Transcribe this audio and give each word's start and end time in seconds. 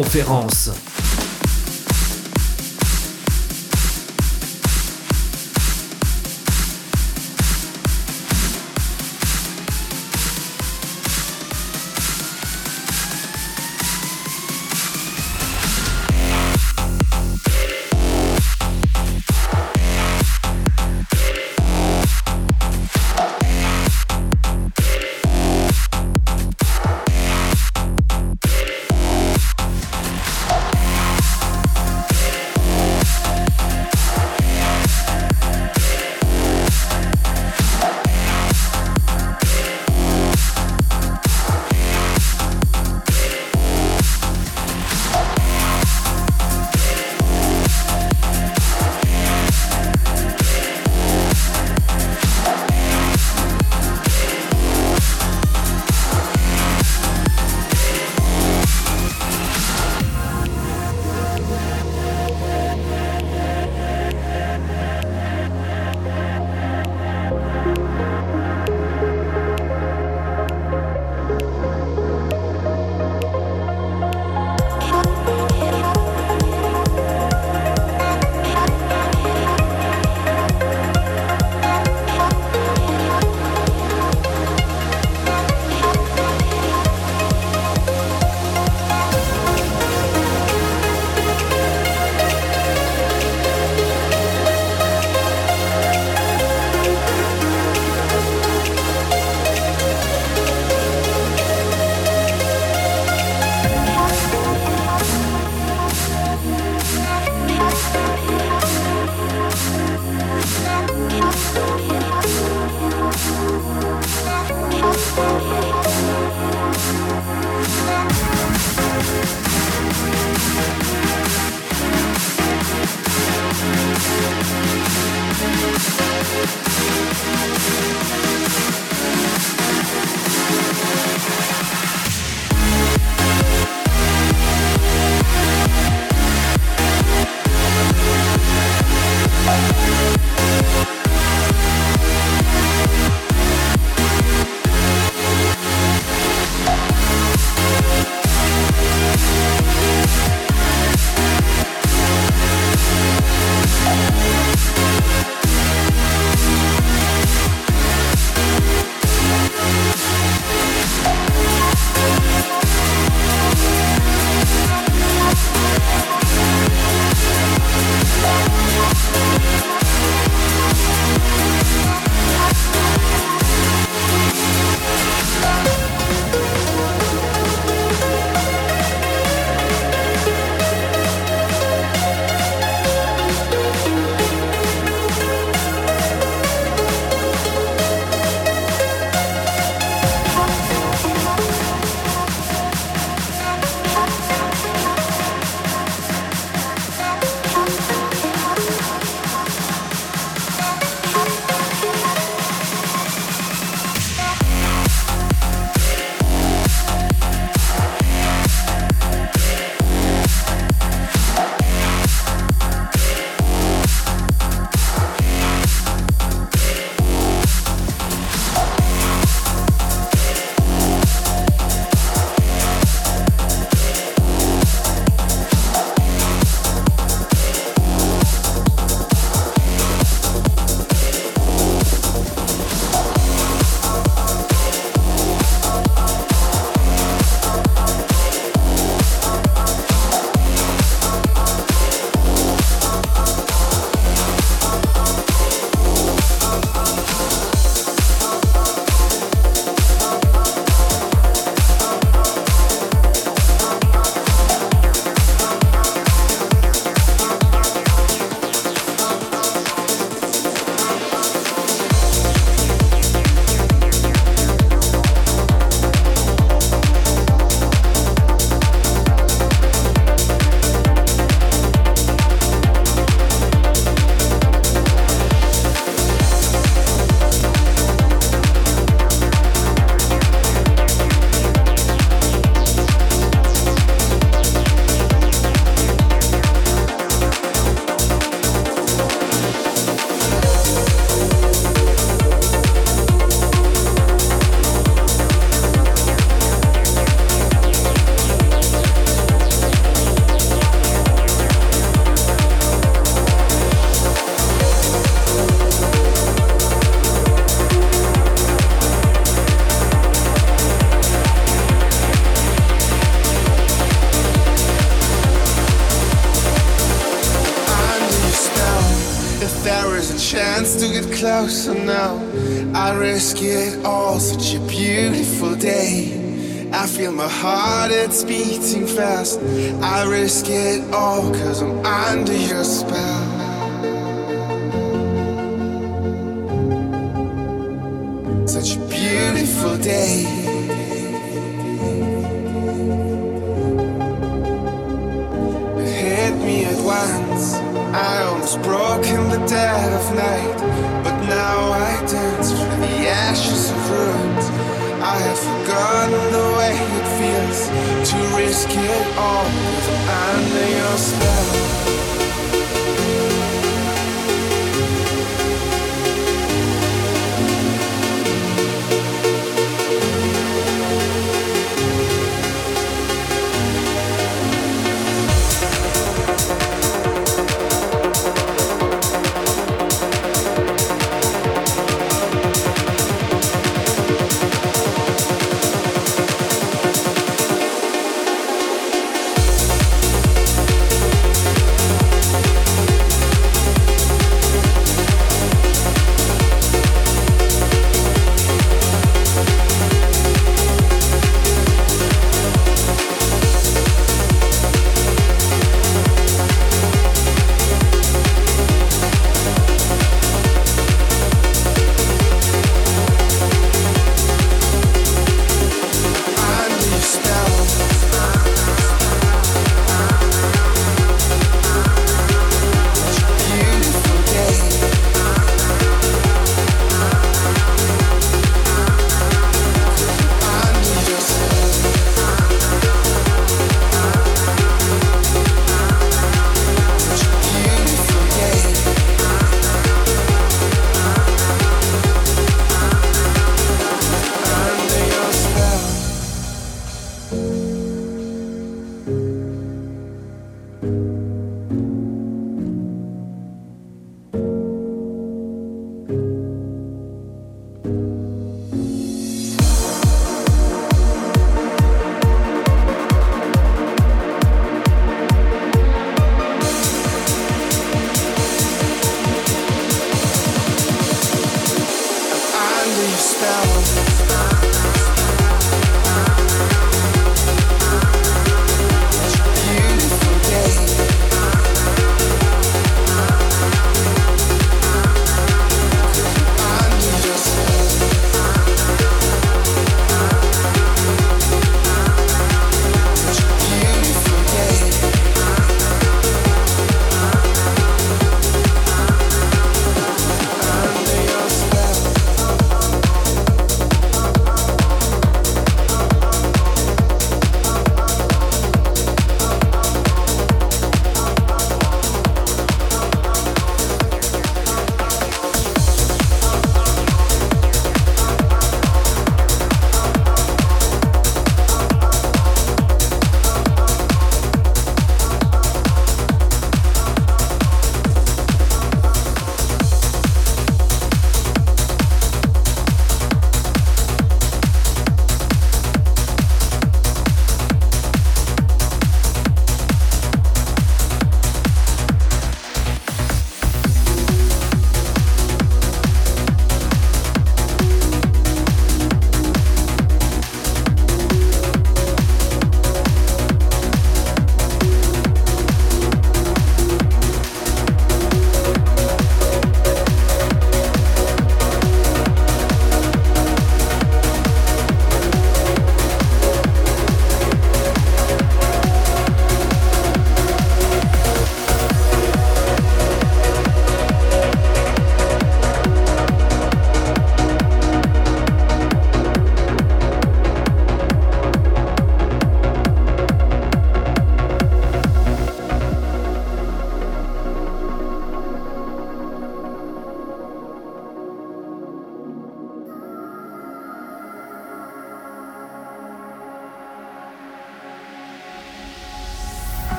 Conférence. 0.00 0.89